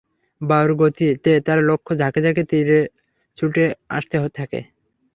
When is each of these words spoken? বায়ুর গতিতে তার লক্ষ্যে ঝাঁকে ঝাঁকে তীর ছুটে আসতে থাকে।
বায়ুর 0.41 0.71
গতিতে 0.81 1.31
তার 1.45 1.59
লক্ষ্যে 1.69 1.93
ঝাঁকে 2.01 2.19
ঝাঁকে 2.25 2.43
তীর 2.49 2.69
ছুটে 3.37 3.63
আসতে 3.89 4.15
থাকে। 4.37 4.59